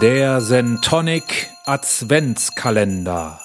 Der 0.00 0.40
Sentonic 0.40 1.50
Adventskalender. 1.64 3.40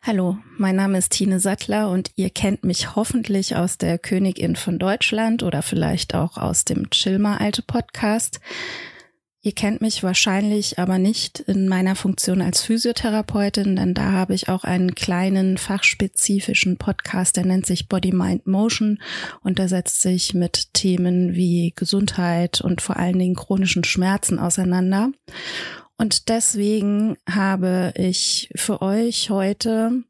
Hallo, 0.00 0.38
mein 0.56 0.76
Name 0.76 0.96
ist 0.96 1.12
Tine 1.12 1.40
Sattler 1.40 1.90
und 1.90 2.12
ihr 2.16 2.30
kennt 2.30 2.64
mich 2.64 2.96
hoffentlich 2.96 3.56
aus 3.56 3.76
der 3.76 3.98
Königin 3.98 4.56
von 4.56 4.78
Deutschland 4.78 5.42
oder 5.42 5.60
vielleicht 5.60 6.14
auch 6.14 6.38
aus 6.38 6.64
dem 6.64 6.88
Chilmer 6.88 7.42
Alte 7.42 7.60
Podcast. 7.60 8.40
Ihr 9.46 9.52
kennt 9.52 9.82
mich 9.82 10.02
wahrscheinlich 10.02 10.78
aber 10.78 10.96
nicht 10.96 11.38
in 11.40 11.68
meiner 11.68 11.96
Funktion 11.96 12.40
als 12.40 12.62
Physiotherapeutin, 12.62 13.76
denn 13.76 13.92
da 13.92 14.10
habe 14.10 14.32
ich 14.32 14.48
auch 14.48 14.64
einen 14.64 14.94
kleinen 14.94 15.58
fachspezifischen 15.58 16.78
Podcast, 16.78 17.36
der 17.36 17.44
nennt 17.44 17.66
sich 17.66 17.86
Body 17.86 18.10
Mind 18.10 18.46
Motion 18.46 19.02
und 19.42 19.58
der 19.58 19.68
setzt 19.68 20.00
sich 20.00 20.32
mit 20.32 20.72
Themen 20.72 21.34
wie 21.34 21.74
Gesundheit 21.76 22.62
und 22.62 22.80
vor 22.80 22.96
allen 22.96 23.18
Dingen 23.18 23.34
chronischen 23.34 23.84
Schmerzen 23.84 24.38
auseinander. 24.38 25.10
Und 25.98 26.30
deswegen 26.30 27.18
habe 27.28 27.92
ich 27.96 28.48
für 28.56 28.80
euch 28.80 29.28
heute 29.28 30.04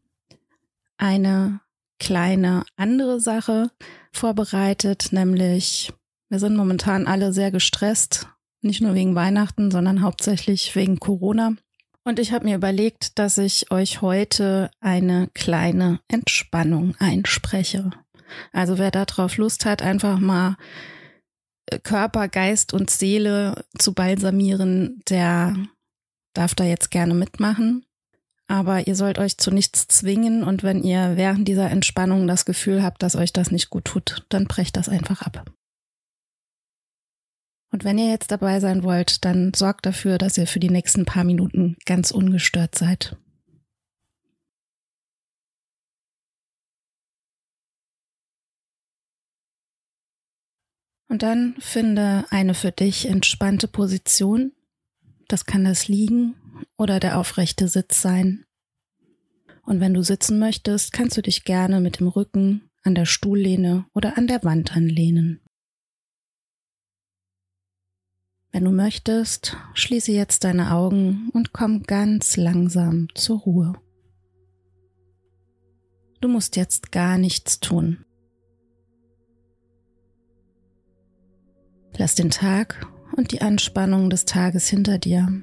eine 0.97 1.59
kleine 1.99 2.63
andere 2.77 3.19
Sache 3.19 3.73
vorbereitet, 4.13 5.09
nämlich 5.11 5.93
wir 6.29 6.39
sind 6.39 6.55
momentan 6.55 7.09
alle 7.09 7.33
sehr 7.33 7.51
gestresst 7.51 8.29
nicht 8.65 8.81
nur 8.81 8.95
wegen 8.95 9.15
Weihnachten, 9.15 9.71
sondern 9.71 10.03
hauptsächlich 10.03 10.75
wegen 10.75 10.99
Corona. 10.99 11.55
Und 12.05 12.19
ich 12.19 12.33
habe 12.33 12.45
mir 12.45 12.57
überlegt, 12.57 13.19
dass 13.19 13.39
ich 13.39 13.71
euch 13.71 14.03
heute 14.03 14.71
eine 14.81 15.29
kleine 15.33 16.01
Entspannung 16.09 16.95
einspreche. 16.99 17.91
Also 18.53 18.79
wer 18.79 18.91
darauf 18.91 19.39
Lust 19.39 19.65
hat, 19.65 19.81
einfach 19.81 20.19
mal 20.19 20.57
äh, 21.67 21.79
Körper, 21.79 22.29
Geist 22.29 22.75
und 22.75 22.91
Seele 22.91 23.65
zu 23.79 23.95
balsamieren, 23.95 25.01
der 25.09 25.57
darf 26.35 26.55
da 26.55 26.65
jetzt 26.65 26.91
gerne 26.91 27.15
mitmachen. 27.15 27.87
Aber 28.47 28.87
ihr 28.87 28.97
sollt 28.97 29.19
euch 29.19 29.39
zu 29.39 29.51
nichts 29.51 29.89
zwingen 29.89 30.45
und 30.45 30.63
wenn 30.63 30.83
ihr 30.83 31.17
während 31.17 31.49
dieser 31.49 31.71
Entspannung 31.71 32.27
das 32.27 32.45
Gefühl 32.45 32.83
habt, 32.83 33.03
dass 33.03 33.17
euch 33.17 33.33
das 33.33 33.51
nicht 33.51 33.71
gut 33.71 33.87
tut, 33.87 34.27
dann 34.29 34.45
brecht 34.45 34.77
das 34.77 34.91
einfach 34.91 35.23
ab. 35.23 35.51
Und 37.75 37.83
wenn 37.83 37.99
ihr 37.99 38.09
jetzt 38.09 38.31
dabei 38.31 38.61
sein 38.61 38.85
wollt, 38.85 39.25
dann 39.25 39.53
sorgt 39.53 39.85
dafür, 39.85 40.17
dass 40.17 40.39
ihr 40.39 40.47
für 40.47 40.61
die 40.61 40.71
nächsten 40.71 41.05
paar 41.05 41.25
Minuten 41.25 41.77
ganz 41.85 42.13
ungestört 42.13 42.79
seid. 42.79 43.17
Und 51.09 51.25
dann 51.25 51.57
finde 51.59 52.27
eine 52.31 52.55
für 52.55 52.71
dich 52.71 53.09
entspannte 53.09 53.67
Position. 53.67 54.53
Das 55.27 55.45
kann 55.45 55.65
das 55.65 55.89
Liegen 55.89 56.37
oder 56.77 57.01
der 57.01 57.19
aufrechte 57.19 57.67
Sitz 57.67 58.01
sein. 58.01 58.45
Und 59.63 59.81
wenn 59.81 59.95
du 59.95 60.05
sitzen 60.05 60.39
möchtest, 60.39 60.93
kannst 60.93 61.17
du 61.17 61.23
dich 61.23 61.43
gerne 61.43 61.81
mit 61.81 61.99
dem 61.99 62.07
Rücken 62.07 62.71
an 62.85 62.95
der 62.95 63.07
Stuhllehne 63.07 63.87
oder 63.95 64.17
an 64.17 64.29
der 64.29 64.45
Wand 64.45 64.77
anlehnen. 64.77 65.44
Wenn 68.55 68.67
du 68.67 68.71
möchtest, 68.71 69.57
schließe 69.75 70.13
jetzt 70.13 70.45
deine 70.45 70.71
Augen 70.71 71.29
und 71.33 71.53
komm 71.53 71.83
ganz 71.83 72.37
langsam 72.37 73.09
zur 73.17 73.41
Ruhe. 73.41 73.73
Du 76.21 76.29
musst 76.29 76.55
jetzt 76.55 76.93
gar 76.93 77.19
nichts 77.19 77.59
tun. 77.59 78.05
Lass 81.97 82.15
den 82.15 82.31
Tag 82.31 82.87
und 83.17 83.33
die 83.33 83.43
Anspannung 83.43 84.09
des 84.09 84.25
Tages 84.25 84.69
hinter 84.69 84.99
dir. 84.99 85.43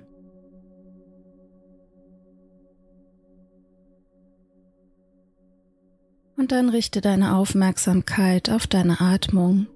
Und 6.38 6.54
dann 6.54 6.70
richte 6.70 7.02
deine 7.02 7.36
Aufmerksamkeit 7.36 8.50
auf 8.50 8.68
deine 8.68 9.02
Atmung 9.02 9.68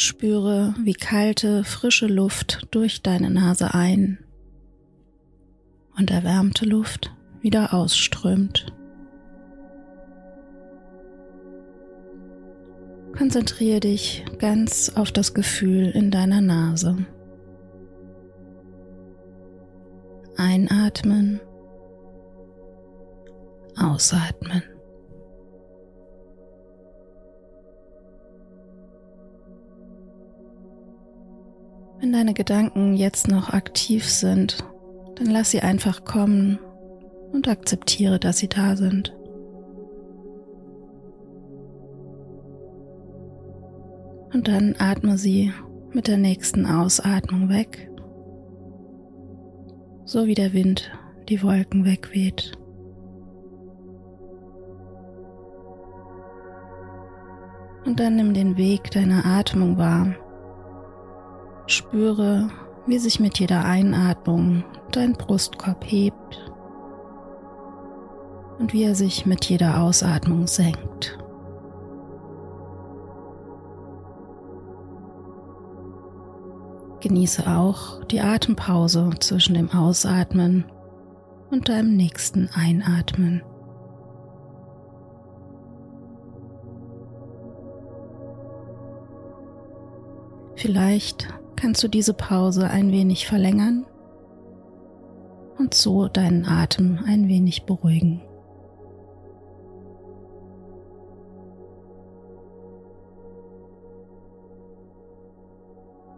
Spüre, 0.00 0.76
wie 0.84 0.92
kalte, 0.92 1.64
frische 1.64 2.06
Luft 2.06 2.68
durch 2.70 3.02
deine 3.02 3.30
Nase 3.30 3.74
ein 3.74 4.18
und 5.98 6.12
erwärmte 6.12 6.64
Luft 6.64 7.12
wieder 7.40 7.74
ausströmt. 7.74 8.72
Konzentriere 13.16 13.80
dich 13.80 14.24
ganz 14.38 14.88
auf 14.90 15.10
das 15.10 15.34
Gefühl 15.34 15.90
in 15.90 16.12
deiner 16.12 16.42
Nase. 16.42 17.04
Einatmen, 20.36 21.40
ausatmen. 23.76 24.62
Wenn 32.08 32.14
deine 32.14 32.32
Gedanken 32.32 32.94
jetzt 32.94 33.28
noch 33.28 33.50
aktiv 33.50 34.08
sind, 34.08 34.64
dann 35.16 35.26
lass 35.26 35.50
sie 35.50 35.60
einfach 35.60 36.06
kommen 36.06 36.58
und 37.32 37.46
akzeptiere, 37.48 38.18
dass 38.18 38.38
sie 38.38 38.48
da 38.48 38.76
sind. 38.76 39.14
Und 44.32 44.48
dann 44.48 44.74
atme 44.78 45.18
sie 45.18 45.52
mit 45.92 46.08
der 46.08 46.16
nächsten 46.16 46.64
Ausatmung 46.64 47.50
weg, 47.50 47.90
so 50.06 50.24
wie 50.24 50.34
der 50.34 50.54
Wind 50.54 50.90
die 51.28 51.42
Wolken 51.42 51.84
wegweht. 51.84 52.52
Und 57.84 58.00
dann 58.00 58.16
nimm 58.16 58.32
den 58.32 58.56
Weg 58.56 58.90
deiner 58.92 59.26
Atmung 59.26 59.76
wahr. 59.76 60.14
Spüre, 61.70 62.48
wie 62.86 62.98
sich 62.98 63.20
mit 63.20 63.38
jeder 63.38 63.64
Einatmung 63.66 64.64
dein 64.90 65.12
Brustkorb 65.12 65.84
hebt 65.84 66.50
und 68.58 68.72
wie 68.72 68.84
er 68.84 68.94
sich 68.94 69.26
mit 69.26 69.44
jeder 69.44 69.82
Ausatmung 69.82 70.46
senkt. 70.46 71.18
Genieße 77.00 77.46
auch 77.46 78.02
die 78.04 78.22
Atempause 78.22 79.10
zwischen 79.20 79.52
dem 79.52 79.70
Ausatmen 79.70 80.64
und 81.50 81.68
deinem 81.68 81.96
nächsten 81.96 82.48
Einatmen. 82.54 83.42
Vielleicht 90.56 91.28
kannst 91.58 91.82
du 91.82 91.88
diese 91.88 92.14
Pause 92.14 92.70
ein 92.70 92.92
wenig 92.92 93.26
verlängern 93.26 93.84
und 95.58 95.74
so 95.74 96.06
deinen 96.06 96.46
Atem 96.46 97.00
ein 97.04 97.26
wenig 97.26 97.64
beruhigen. 97.64 98.22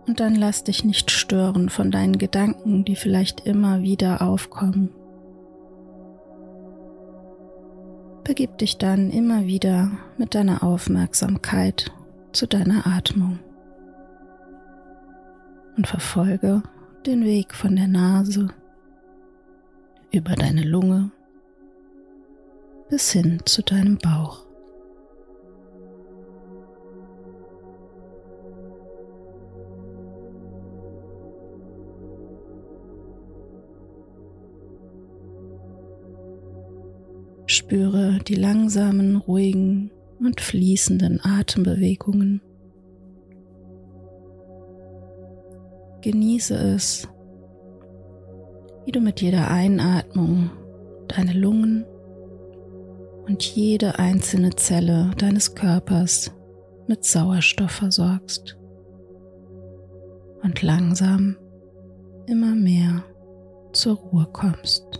Und 0.07 0.21
dann 0.21 0.35
lass 0.35 0.65
dich 0.65 0.85
nicht 0.85 1.11
stören 1.11 1.71
von 1.71 1.91
deinen 1.91 2.19
Gedanken, 2.19 2.85
die 2.85 2.97
vielleicht 2.97 3.47
immer 3.47 3.81
wieder 3.81 4.21
aufkommen. 4.21 4.91
Begib 8.25 8.59
dich 8.59 8.77
dann 8.77 9.11
immer 9.11 9.47
wieder 9.47 9.91
mit 10.19 10.35
deiner 10.35 10.63
Aufmerksamkeit 10.63 11.91
zu 12.33 12.47
deiner 12.47 12.87
Atmung 12.87 13.39
und 15.77 15.87
verfolge 15.87 16.63
den 17.07 17.25
Weg 17.25 17.55
von 17.55 17.77
der 17.77 17.89
Nase 17.89 18.49
über 20.13 20.35
deine 20.35 20.63
Lunge 20.63 21.11
bis 22.89 23.13
hin 23.13 23.41
zu 23.45 23.63
deinem 23.63 23.99
Bauch. 23.99 24.45
Spüre 37.47 38.19
die 38.27 38.35
langsamen, 38.35 39.17
ruhigen 39.17 39.91
und 40.21 40.41
fließenden 40.41 41.21
Atembewegungen 41.25 42.41
Genieße 46.03 46.55
es, 46.55 47.09
wie 48.85 48.93
du 48.93 49.01
mit 49.01 49.21
jeder 49.21 49.51
Einatmung 49.51 50.51
deine 51.09 51.33
Lungen 51.33 51.85
und 53.27 53.43
jede 53.43 53.99
einzelne 53.99 54.51
Zelle 54.57 55.11
deines 55.19 55.55
Körpers 55.55 56.33
mit 56.87 57.05
Sauerstoff 57.05 57.71
versorgst 57.71 58.57
und 60.43 60.63
langsam 60.63 61.37
immer 62.27 62.55
mehr 62.55 63.05
zur 63.73 63.97
Ruhe 63.97 64.27
kommst. 64.33 65.00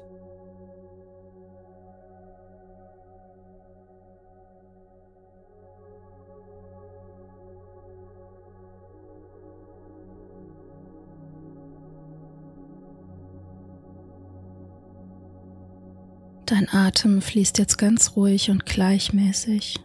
Dein 16.51 16.69
Atem 16.69 17.23
fließt 17.23 17.59
jetzt 17.59 17.79
ganz 17.79 18.17
ruhig 18.17 18.51
und 18.51 18.67
gleichmäßig. 18.67 19.79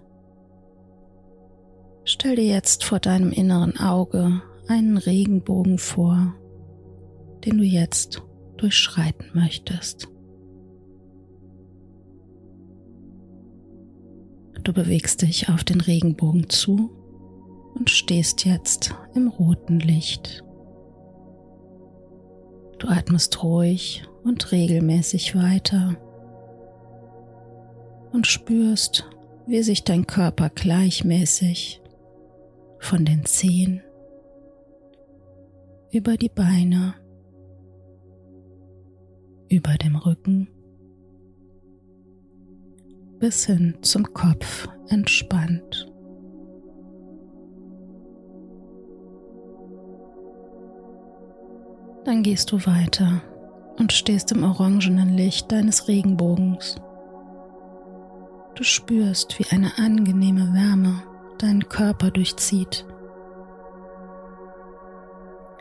Stell 2.05 2.37
dir 2.37 2.45
jetzt 2.45 2.83
vor 2.83 2.99
deinem 2.99 3.31
inneren 3.31 3.77
Auge 3.77 4.41
einen 4.67 4.97
Regenbogen 4.97 5.77
vor, 5.77 6.33
den 7.45 7.59
du 7.59 7.63
jetzt 7.63 8.23
durchschreiten 8.57 9.27
möchtest. 9.35 10.07
Du 14.63 14.73
bewegst 14.73 15.21
dich 15.21 15.49
auf 15.49 15.63
den 15.63 15.81
Regenbogen 15.81 16.49
zu 16.49 16.89
und 17.75 17.91
stehst 17.91 18.43
jetzt 18.43 18.95
im 19.13 19.27
roten 19.27 19.79
Licht. 19.79 20.43
Du 22.79 22.87
atmest 22.87 23.43
ruhig 23.43 24.03
und 24.23 24.51
regelmäßig 24.51 25.35
weiter 25.35 25.95
und 28.15 28.25
spürst, 28.25 29.05
wie 29.45 29.61
sich 29.61 29.83
dein 29.83 30.07
Körper 30.07 30.49
gleichmäßig 30.49 31.81
von 32.79 33.03
den 33.03 33.25
Zehen 33.25 33.83
über 35.91 36.15
die 36.15 36.29
Beine, 36.29 36.95
über 39.49 39.73
dem 39.73 39.97
Rücken 39.97 40.47
bis 43.19 43.45
hin 43.45 43.77
zum 43.81 44.13
Kopf 44.13 44.67
entspannt. 44.87 45.91
Dann 52.05 52.23
gehst 52.23 52.51
du 52.51 52.57
weiter 52.65 53.21
und 53.77 53.91
stehst 53.91 54.31
im 54.31 54.43
orangenen 54.43 55.17
Licht 55.17 55.51
deines 55.51 55.87
Regenbogens. 55.87 56.75
Du 58.55 58.63
spürst, 58.63 59.37
wie 59.37 59.45
eine 59.53 59.77
angenehme 59.77 60.53
Wärme 60.53 61.03
deinen 61.39 61.67
Körper 61.67 62.09
durchzieht. 62.09 62.85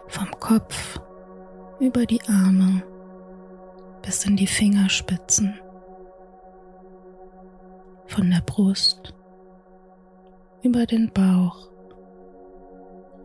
Vom 0.06 0.30
Kopf 0.38 1.00
über 1.80 2.06
die 2.06 2.22
Arme 2.28 2.84
bis 4.02 4.24
in 4.24 4.36
die 4.36 4.46
Fingerspitzen. 4.46 5.58
Von 8.06 8.30
der 8.30 8.42
Brust 8.42 9.12
über 10.62 10.86
den 10.86 11.10
Bauch 11.12 11.68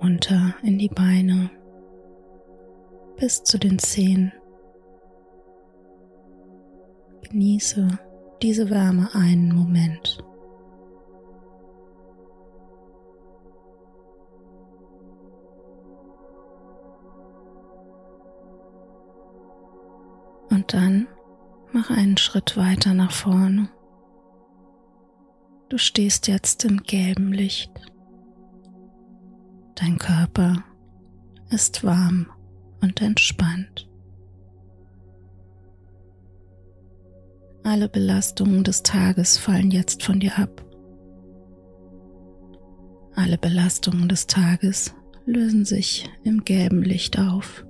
runter 0.01 0.55
in 0.63 0.79
die 0.79 0.89
Beine 0.89 1.51
bis 3.17 3.43
zu 3.43 3.59
den 3.59 3.77
Zehen. 3.77 4.33
Genieße 7.21 7.99
diese 8.41 8.69
Wärme 8.69 9.09
einen 9.13 9.53
Moment. 9.53 10.23
Und 20.49 20.73
dann 20.73 21.07
mach 21.71 21.89
einen 21.89 22.17
Schritt 22.17 22.57
weiter 22.57 22.93
nach 22.93 23.11
vorne. 23.11 23.69
Du 25.69 25.77
stehst 25.77 26.27
jetzt 26.27 26.65
im 26.65 26.81
gelben 26.83 27.31
Licht. 27.31 27.71
Dein 29.75 29.97
Körper 29.97 30.63
ist 31.49 31.83
warm 31.83 32.27
und 32.81 33.01
entspannt. 33.01 33.88
Alle 37.63 37.89
Belastungen 37.89 38.63
des 38.63 38.83
Tages 38.83 39.37
fallen 39.37 39.71
jetzt 39.71 40.03
von 40.03 40.19
dir 40.19 40.37
ab. 40.37 40.65
Alle 43.15 43.37
Belastungen 43.37 44.07
des 44.07 44.27
Tages 44.27 44.93
lösen 45.25 45.65
sich 45.65 46.09
im 46.23 46.45
gelben 46.45 46.83
Licht 46.83 47.19
auf. 47.19 47.65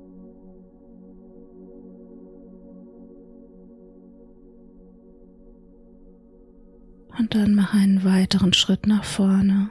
Und 7.17 7.35
dann 7.35 7.55
mach 7.55 7.73
einen 7.73 8.03
weiteren 8.05 8.53
Schritt 8.53 8.87
nach 8.87 9.03
vorne 9.03 9.69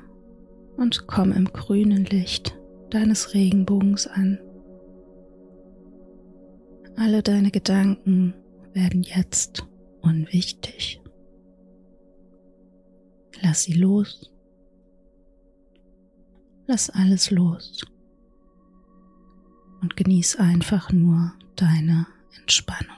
und 0.77 1.07
komm 1.07 1.33
im 1.33 1.47
grünen 1.47 2.05
Licht 2.05 2.59
deines 2.91 3.35
Regenbogens 3.35 4.07
an. 4.07 4.39
Alle 6.97 7.23
deine 7.23 7.51
Gedanken 7.51 8.35
werden 8.75 9.03
jetzt 9.03 9.68
unwichtig. 10.03 11.01
Lass 13.41 13.63
sie 13.63 13.75
los. 13.75 14.33
Lass 16.67 16.91
alles 16.91 17.31
los. 17.31 17.81
Und 19.81 19.97
genieß 19.97 20.37
einfach 20.37 20.93
nur 20.93 21.33
deine 21.57 22.07
Entspannung. 22.41 22.97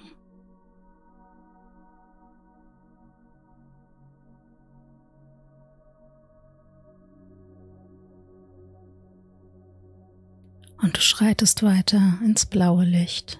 Und 10.82 10.96
du 10.96 11.00
schreitest 11.02 11.62
weiter 11.62 12.18
ins 12.24 12.46
blaue 12.46 12.84
Licht. 12.84 13.38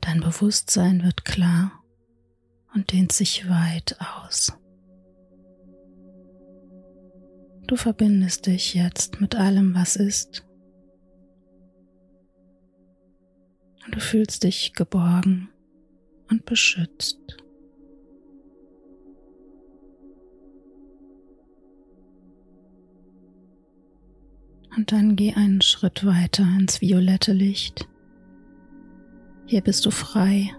Dein 0.00 0.20
Bewusstsein 0.20 1.04
wird 1.04 1.24
klar 1.24 1.75
und 2.76 2.92
dehnt 2.92 3.10
sich 3.10 3.48
weit 3.48 3.96
aus. 3.98 4.52
Du 7.66 7.74
verbindest 7.74 8.46
dich 8.46 8.74
jetzt 8.74 9.18
mit 9.18 9.34
allem, 9.34 9.74
was 9.74 9.96
ist. 9.96 10.46
Und 13.84 13.94
du 13.94 13.98
fühlst 13.98 14.44
dich 14.44 14.74
geborgen 14.74 15.48
und 16.28 16.44
beschützt. 16.44 17.38
Und 24.76 24.92
dann 24.92 25.16
geh 25.16 25.32
einen 25.32 25.62
Schritt 25.62 26.04
weiter 26.04 26.42
ins 26.60 26.82
violette 26.82 27.32
Licht. 27.32 27.88
Hier 29.46 29.62
bist 29.62 29.86
du 29.86 29.90
frei 29.90 30.54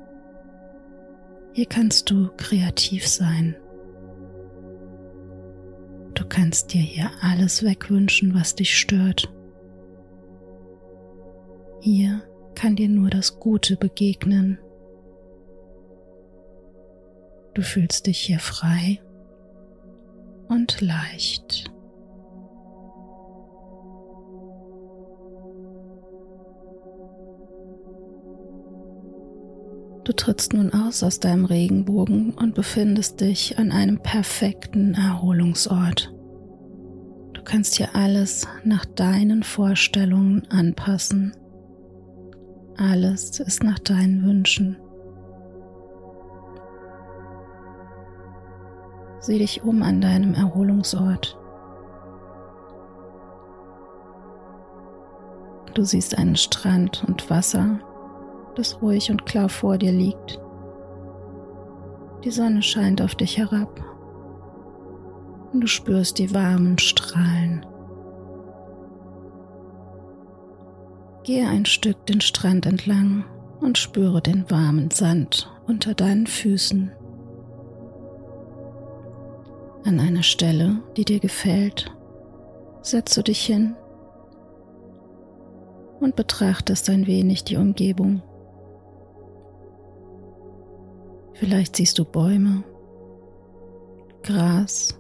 hier 1.58 1.66
kannst 1.66 2.12
du 2.12 2.30
kreativ 2.38 3.08
sein. 3.08 3.56
Du 6.14 6.24
kannst 6.30 6.72
dir 6.72 6.82
hier 6.84 7.10
alles 7.20 7.64
wegwünschen, 7.64 8.36
was 8.36 8.54
dich 8.54 8.78
stört. 8.78 9.34
Hier 11.82 12.22
kann 12.54 12.76
dir 12.76 12.88
nur 12.88 13.10
das 13.10 13.40
Gute 13.40 13.76
begegnen. 13.76 14.60
Du 17.56 17.64
fühlst 17.64 18.06
dich 18.06 18.20
hier 18.20 18.38
frei 18.38 19.02
und 20.50 20.80
leicht. 20.80 21.72
Du 30.08 30.14
trittst 30.14 30.54
nun 30.54 30.72
aus 30.74 31.04
aus 31.04 31.20
deinem 31.20 31.44
Regenbogen 31.44 32.32
und 32.32 32.56
befindest 32.56 33.20
dich 33.20 33.60
an 33.60 33.74
einem 33.74 34.00
perfekten 34.00 34.94
Erholungsort. 34.94 36.14
Du 37.34 37.44
kannst 37.44 37.76
hier 37.76 37.94
alles 37.94 38.48
nach 38.64 38.86
deinen 38.86 39.44
Vorstellungen 39.44 40.50
anpassen. 40.50 41.36
Alles 42.78 43.42
ist 43.42 43.66
nach 43.66 43.80
deinen 43.80 44.24
Wünschen. 44.24 44.78
Sieh 49.20 49.40
dich 49.40 49.62
um 49.66 49.84
an 49.84 50.00
deinem 50.00 50.36
Erholungsort. 50.36 51.38
Du 55.74 55.84
siehst 55.84 56.18
einen 56.18 56.38
Strand 56.38 57.04
und 57.06 57.30
Wasser 57.30 57.82
das 58.58 58.82
ruhig 58.82 59.12
und 59.12 59.26
klar 59.26 59.50
vor 59.50 59.78
dir 59.78 59.92
liegt. 59.92 60.40
Die 62.24 62.32
Sonne 62.32 62.62
scheint 62.62 63.02
auf 63.02 63.16
dich 63.16 63.38
herab. 63.38 63.84
Und 65.54 65.62
du 65.62 65.68
spürst 65.68 66.20
die 66.20 66.34
warmen 66.34 66.78
Strahlen. 66.78 67.66
Gehe 71.24 71.48
ein 71.48 71.66
Stück 71.66 72.06
den 72.06 72.22
Strand 72.22 72.66
entlang 72.66 73.26
und 73.60 73.78
spüre 73.78 74.22
den 74.22 74.50
warmen 74.50 74.92
Sand 74.92 75.52
unter 75.68 75.94
deinen 75.94 76.28
Füßen. 76.28 76.92
An 79.86 80.00
einer 80.00 80.24
Stelle, 80.24 80.82
die 80.96 81.06
dir 81.06 81.20
gefällt, 81.20 81.92
setzt 82.82 83.16
du 83.18 83.24
dich 83.24 83.46
hin 83.46 83.76
und 86.00 86.16
betrachtest 86.16 86.90
ein 86.90 87.08
wenig 87.08 87.44
die 87.44 87.58
Umgebung. 87.58 88.22
Vielleicht 91.40 91.76
siehst 91.76 92.00
du 92.00 92.06
Bäume, 92.06 92.64
Gras, 94.24 95.00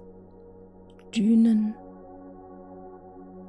Dünen 1.15 1.74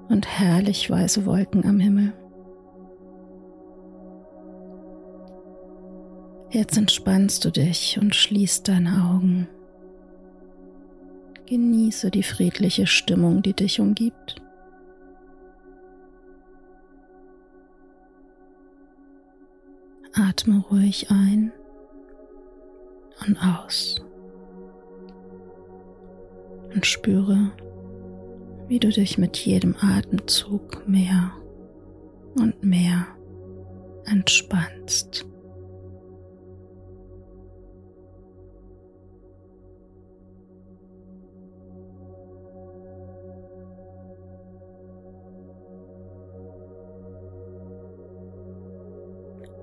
und 0.09 0.26
herrlich 0.26 0.90
weiße 0.90 1.26
Wolken 1.26 1.66
am 1.66 1.78
Himmel. 1.80 2.14
Jetzt 6.50 6.78
entspannst 6.78 7.45
du 7.45 7.50
dich 7.50 7.99
und 8.00 8.14
schließt 8.14 8.66
deine 8.68 9.12
Augen. 9.12 9.49
Genieße 11.45 12.11
die 12.11 12.23
friedliche 12.23 12.87
Stimmung, 12.87 13.42
die 13.42 13.52
dich 13.52 13.80
umgibt. 13.80 14.40
Atme 20.14 20.64
ruhig 20.71 21.11
ein 21.11 21.52
und 23.28 23.38
aus 23.42 23.97
und 26.75 26.87
spüre, 26.87 27.50
wie 28.68 28.78
du 28.78 28.88
dich 28.88 29.18
mit 29.18 29.37
jedem 29.37 29.75
Atemzug 29.80 30.87
mehr 30.88 31.32
und 32.38 32.62
mehr 32.62 33.06
entspannst. 34.06 35.26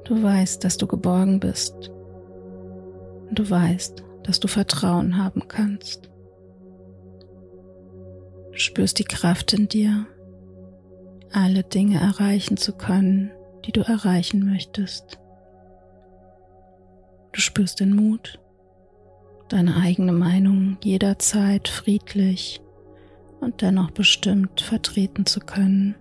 Du 0.04 0.22
weißt, 0.22 0.64
dass 0.64 0.78
du 0.78 0.86
geborgen 0.86 1.40
bist. 1.40 1.95
Du 3.36 3.50
weißt, 3.50 4.02
dass 4.24 4.40
du 4.40 4.48
Vertrauen 4.48 5.18
haben 5.18 5.50
kannst. 5.50 6.10
Du 8.52 8.58
spürst 8.58 8.98
die 8.98 9.04
Kraft 9.04 9.52
in 9.52 9.68
dir, 9.68 10.08
alle 11.34 11.64
Dinge 11.64 12.00
erreichen 12.00 12.56
zu 12.56 12.72
können, 12.72 13.32
die 13.66 13.74
du 13.74 13.82
erreichen 13.82 14.46
möchtest. 14.46 15.20
Du 17.34 17.42
spürst 17.42 17.82
den 17.82 17.94
Mut, 17.94 18.40
deine 19.50 19.76
eigene 19.76 20.14
Meinung 20.14 20.78
jederzeit 20.82 21.68
friedlich 21.68 22.62
und 23.42 23.62
dennoch 23.62 23.92
bestimmt 23.92 24.62
vertreten 24.62 25.26
zu 25.26 25.42
können. 25.42 25.96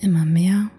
Immer 0.00 0.24
mehr 0.24 0.70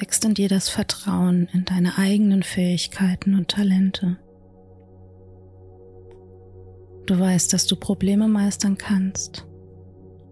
wächst 0.00 0.24
in 0.24 0.34
dir 0.34 0.48
das 0.48 0.68
Vertrauen 0.68 1.48
in 1.52 1.64
deine 1.64 1.98
eigenen 1.98 2.44
Fähigkeiten 2.44 3.34
und 3.34 3.48
Talente. 3.48 4.16
Du 7.06 7.18
weißt, 7.18 7.52
dass 7.52 7.66
du 7.66 7.74
Probleme 7.74 8.28
meistern 8.28 8.78
kannst 8.78 9.46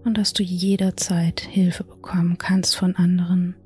und 0.04 0.18
dass 0.18 0.32
du 0.32 0.42
jederzeit 0.42 1.40
Hilfe 1.40 1.82
bekommen 1.82 2.38
kannst 2.38 2.76
von 2.76 2.94
anderen. 2.94 3.56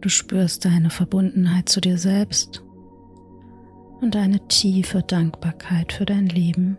Du 0.00 0.08
spürst 0.08 0.64
deine 0.64 0.90
Verbundenheit 0.90 1.68
zu 1.68 1.80
dir 1.80 1.98
selbst 1.98 2.62
und 4.00 4.14
eine 4.14 4.46
tiefe 4.46 5.02
Dankbarkeit 5.02 5.92
für 5.92 6.04
dein 6.04 6.26
Leben. 6.26 6.78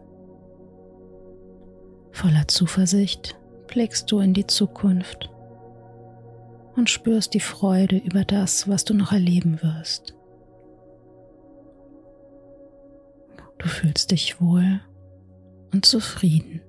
Voller 2.12 2.48
Zuversicht 2.48 3.38
blickst 3.68 4.10
du 4.12 4.20
in 4.20 4.34
die 4.34 4.48
Zukunft 4.48 5.35
und 6.76 6.90
spürst 6.90 7.34
die 7.34 7.40
Freude 7.40 7.98
über 7.98 8.26
das, 8.26 8.68
was 8.68 8.86
du 8.86 8.94
noch 8.94 9.12
erleben 9.12 9.62
wirst. 9.62 10.16
Du 13.58 13.68
fühlst 13.68 14.12
dich 14.12 14.40
wohl 14.42 14.82
und 15.74 15.86
zufrieden. 15.86 16.62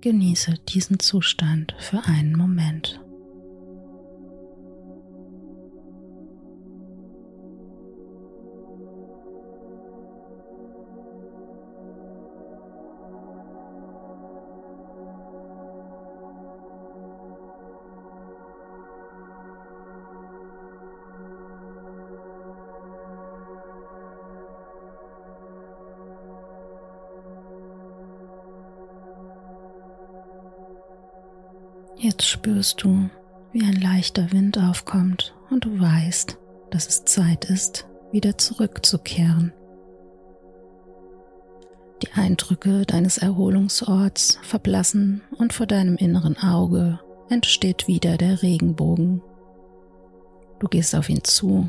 Genieße 0.00 0.54
diesen 0.68 0.98
Zustand 0.98 1.74
für 1.78 2.04
einen 2.04 2.36
Moment. 2.36 3.00
Jetzt 32.18 32.28
spürst 32.28 32.82
du, 32.82 33.10
wie 33.52 33.62
ein 33.62 33.78
leichter 33.78 34.32
Wind 34.32 34.56
aufkommt 34.56 35.34
und 35.50 35.66
du 35.66 35.78
weißt, 35.78 36.38
dass 36.70 36.88
es 36.88 37.04
Zeit 37.04 37.44
ist, 37.44 37.86
wieder 38.10 38.38
zurückzukehren. 38.38 39.52
Die 42.00 42.10
Eindrücke 42.14 42.86
deines 42.86 43.18
Erholungsorts 43.18 44.38
verblassen 44.40 45.20
und 45.36 45.52
vor 45.52 45.66
deinem 45.66 45.96
inneren 45.96 46.38
Auge 46.38 47.00
entsteht 47.28 47.86
wieder 47.86 48.16
der 48.16 48.40
Regenbogen. 48.40 49.20
Du 50.58 50.68
gehst 50.68 50.94
auf 50.94 51.10
ihn 51.10 51.22
zu 51.22 51.68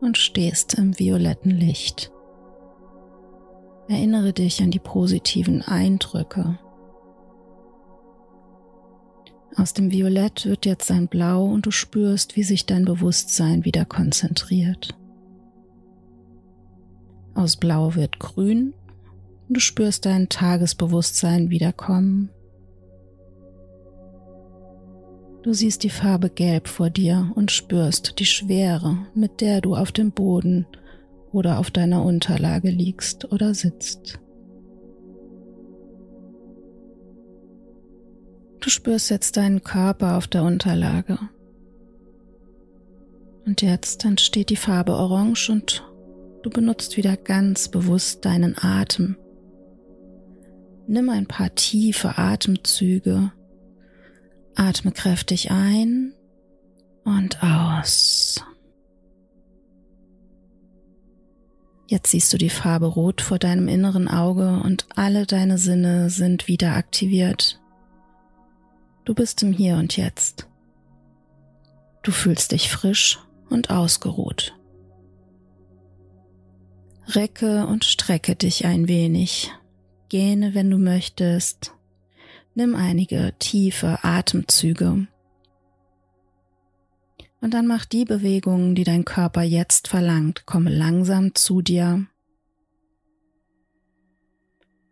und 0.00 0.16
stehst 0.16 0.74
im 0.74 0.96
violetten 0.96 1.50
Licht. 1.50 2.12
Erinnere 3.88 4.32
dich 4.32 4.62
an 4.62 4.70
die 4.70 4.78
positiven 4.78 5.62
Eindrücke, 5.62 6.56
aus 9.56 9.72
dem 9.72 9.90
Violett 9.90 10.46
wird 10.46 10.66
jetzt 10.66 10.90
ein 10.90 11.08
Blau 11.08 11.44
und 11.46 11.66
du 11.66 11.70
spürst, 11.70 12.36
wie 12.36 12.42
sich 12.42 12.66
dein 12.66 12.84
Bewusstsein 12.84 13.64
wieder 13.64 13.84
konzentriert. 13.84 14.96
Aus 17.34 17.56
Blau 17.56 17.94
wird 17.94 18.18
Grün 18.18 18.74
und 19.48 19.56
du 19.56 19.60
spürst 19.60 20.06
dein 20.06 20.28
Tagesbewusstsein 20.28 21.50
wiederkommen. 21.50 22.30
Du 25.42 25.52
siehst 25.54 25.82
die 25.84 25.90
Farbe 25.90 26.30
Gelb 26.30 26.68
vor 26.68 26.90
dir 26.90 27.32
und 27.34 27.50
spürst 27.50 28.18
die 28.18 28.26
Schwere, 28.26 28.98
mit 29.14 29.40
der 29.40 29.60
du 29.60 29.76
auf 29.76 29.92
dem 29.92 30.12
Boden 30.12 30.66
oder 31.32 31.58
auf 31.58 31.70
deiner 31.70 32.04
Unterlage 32.04 32.70
liegst 32.70 33.32
oder 33.32 33.54
sitzt. 33.54 34.18
Du 38.60 38.70
spürst 38.70 39.10
jetzt 39.10 39.36
deinen 39.36 39.62
Körper 39.62 40.16
auf 40.16 40.26
der 40.26 40.42
Unterlage. 40.42 41.18
Und 43.46 43.62
jetzt 43.62 44.04
entsteht 44.04 44.50
die 44.50 44.56
Farbe 44.56 44.92
Orange 44.92 45.50
und 45.50 45.84
du 46.42 46.50
benutzt 46.50 46.96
wieder 46.96 47.16
ganz 47.16 47.68
bewusst 47.68 48.24
deinen 48.24 48.56
Atem. 48.58 49.16
Nimm 50.86 51.08
ein 51.08 51.26
paar 51.26 51.54
tiefe 51.54 52.18
Atemzüge. 52.18 53.32
Atme 54.54 54.90
kräftig 54.92 55.50
ein 55.50 56.14
und 57.04 57.42
aus. 57.42 58.44
Jetzt 61.86 62.10
siehst 62.10 62.32
du 62.32 62.38
die 62.38 62.50
Farbe 62.50 62.86
Rot 62.86 63.22
vor 63.22 63.38
deinem 63.38 63.68
inneren 63.68 64.08
Auge 64.08 64.60
und 64.62 64.86
alle 64.94 65.24
deine 65.24 65.56
Sinne 65.56 66.10
sind 66.10 66.48
wieder 66.48 66.74
aktiviert. 66.74 67.60
Du 69.08 69.14
bist 69.14 69.42
im 69.42 69.54
Hier 69.54 69.76
und 69.76 69.96
Jetzt. 69.96 70.48
Du 72.02 72.12
fühlst 72.12 72.52
dich 72.52 72.68
frisch 72.68 73.18
und 73.48 73.70
ausgeruht. 73.70 74.54
Recke 77.06 77.66
und 77.66 77.86
strecke 77.86 78.36
dich 78.36 78.66
ein 78.66 78.86
wenig. 78.86 79.50
Gähne, 80.10 80.52
wenn 80.52 80.70
du 80.70 80.76
möchtest. 80.76 81.72
Nimm 82.54 82.74
einige 82.74 83.32
tiefe 83.38 84.04
Atemzüge. 84.04 85.06
Und 87.40 87.54
dann 87.54 87.66
mach 87.66 87.86
die 87.86 88.04
Bewegungen, 88.04 88.74
die 88.74 88.84
dein 88.84 89.06
Körper 89.06 89.42
jetzt 89.42 89.88
verlangt. 89.88 90.44
Komme 90.44 90.68
langsam 90.68 91.34
zu 91.34 91.62
dir. 91.62 92.06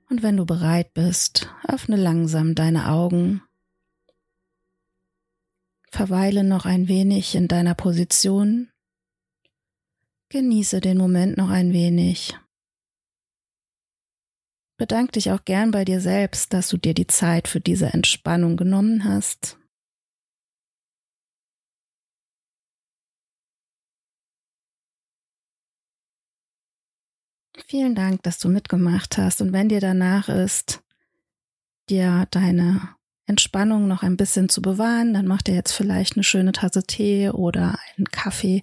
Und 0.08 0.23
wenn 0.23 0.38
du 0.38 0.46
bereit 0.46 0.94
bist, 0.94 1.50
öffne 1.68 1.96
langsam 1.96 2.54
deine 2.54 2.88
Augen. 2.88 3.42
Verweile 5.90 6.45
noch 6.45 6.66
ein 6.66 6.88
wenig 6.88 7.35
in 7.35 7.49
deiner 7.49 7.75
Position. 7.75 8.71
Genieße 10.28 10.81
den 10.81 10.99
Moment 10.99 11.37
noch 11.37 11.50
ein 11.50 11.73
wenig. 11.73 12.37
Bedank 14.78 15.12
dich 15.12 15.31
auch 15.31 15.45
gern 15.45 15.71
bei 15.71 15.85
dir 15.85 16.00
selbst, 16.00 16.52
dass 16.52 16.69
du 16.69 16.76
dir 16.76 16.93
die 16.93 17.07
Zeit 17.07 17.49
für 17.49 17.61
diese 17.61 17.87
Entspannung 17.87 18.57
genommen 18.57 19.05
hast. 19.05 19.59
Vielen 27.66 27.95
Dank, 27.95 28.23
dass 28.23 28.38
du 28.38 28.49
mitgemacht 28.49 29.16
hast. 29.16 29.40
Und 29.40 29.52
wenn 29.52 29.69
dir 29.69 29.81
danach 29.81 30.28
ist, 30.28 30.85
dir 31.88 32.26
deine 32.31 32.96
Entspannung 33.26 33.88
noch 33.88 34.02
ein 34.02 34.16
bisschen 34.16 34.49
zu 34.49 34.62
bewahren, 34.62 35.12
dann 35.12 35.26
mach 35.26 35.42
dir 35.42 35.54
jetzt 35.54 35.73
vielleicht 35.73 36.16
eine 36.16 36.25
schöne 36.25 36.52
Tasse 36.52 36.85
Tee 36.85 37.30
oder 37.30 37.78
einen 37.97 38.06
Kaffee 38.06 38.62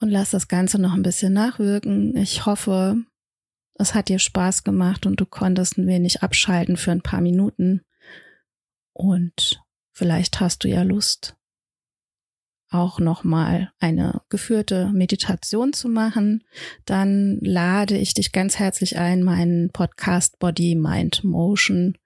und 0.00 0.10
lass 0.10 0.30
das 0.30 0.48
Ganze 0.48 0.78
noch 0.78 0.92
ein 0.92 1.02
bisschen 1.02 1.32
nachwirken. 1.32 2.16
Ich 2.16 2.44
hoffe, 2.44 2.96
es 3.74 3.94
hat 3.94 4.08
dir 4.08 4.18
Spaß 4.18 4.64
gemacht 4.64 5.06
und 5.06 5.20
du 5.20 5.26
konntest 5.26 5.78
ein 5.78 5.86
wenig 5.86 6.22
abschalten 6.22 6.76
für 6.76 6.92
ein 6.92 7.02
paar 7.02 7.20
Minuten. 7.20 7.82
Und 8.92 9.62
vielleicht 9.92 10.40
hast 10.40 10.64
du 10.64 10.68
ja 10.68 10.82
Lust, 10.82 11.36
auch 12.70 12.98
nochmal 12.98 13.72
eine 13.78 14.22
geführte 14.28 14.90
Meditation 14.92 15.72
zu 15.72 15.88
machen, 15.88 16.44
dann 16.84 17.38
lade 17.40 17.96
ich 17.96 18.12
dich 18.12 18.32
ganz 18.32 18.58
herzlich 18.58 18.98
ein, 18.98 19.22
meinen 19.22 19.70
Podcast 19.70 20.38
Body, 20.38 20.74
Mind, 20.74 21.24
Motion 21.24 21.96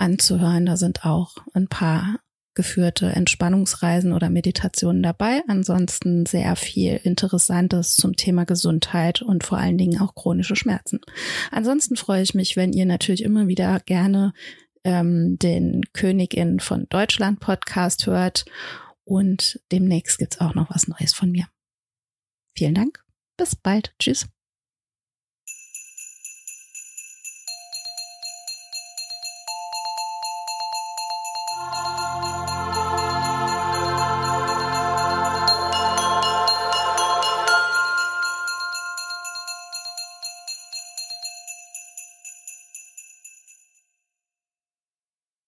anzuhören. 0.00 0.66
Da 0.66 0.76
sind 0.76 1.04
auch 1.04 1.36
ein 1.54 1.68
paar 1.68 2.20
geführte 2.54 3.06
Entspannungsreisen 3.06 4.12
oder 4.12 4.28
Meditationen 4.28 5.02
dabei. 5.02 5.42
Ansonsten 5.46 6.26
sehr 6.26 6.56
viel 6.56 7.00
Interessantes 7.02 7.94
zum 7.94 8.16
Thema 8.16 8.44
Gesundheit 8.44 9.22
und 9.22 9.44
vor 9.44 9.58
allen 9.58 9.78
Dingen 9.78 10.00
auch 10.00 10.14
chronische 10.14 10.56
Schmerzen. 10.56 11.00
Ansonsten 11.50 11.96
freue 11.96 12.22
ich 12.22 12.34
mich, 12.34 12.56
wenn 12.56 12.72
ihr 12.72 12.86
natürlich 12.86 13.22
immer 13.22 13.46
wieder 13.46 13.80
gerne 13.80 14.32
ähm, 14.84 15.38
den 15.38 15.82
Königin 15.92 16.58
von 16.58 16.86
Deutschland 16.88 17.40
Podcast 17.40 18.06
hört 18.06 18.44
und 19.04 19.60
demnächst 19.70 20.18
gibt's 20.18 20.40
auch 20.40 20.54
noch 20.54 20.70
was 20.70 20.88
Neues 20.88 21.14
von 21.14 21.30
mir. 21.30 21.46
Vielen 22.56 22.74
Dank. 22.74 23.02
Bis 23.36 23.54
bald. 23.54 23.94
Tschüss. 23.98 24.26